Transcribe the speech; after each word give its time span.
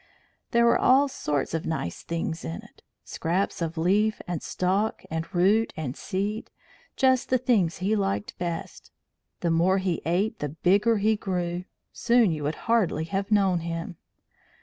There 0.49 0.65
were 0.65 0.79
all 0.79 1.07
sorts 1.07 1.53
of 1.53 1.67
nice 1.67 2.01
things 2.01 2.43
in 2.43 2.63
it 2.63 2.81
scraps 3.03 3.61
of 3.61 3.77
leaf 3.77 4.19
and 4.27 4.41
stalk 4.41 5.03
and 5.11 5.31
root 5.31 5.73
and 5.77 5.95
seed 5.95 6.49
just 6.95 7.29
the 7.29 7.37
things 7.37 7.77
he 7.77 7.95
liked 7.95 8.35
best. 8.39 8.89
The 9.41 9.51
more 9.51 9.77
he 9.77 10.01
ate 10.03 10.39
the 10.39 10.49
bigger 10.49 10.97
he 10.97 11.15
grew; 11.15 11.65
soon 11.93 12.31
you 12.31 12.41
would 12.45 12.55
hardly 12.65 13.03
have 13.03 13.29
known 13.29 13.59
him. 13.59 13.95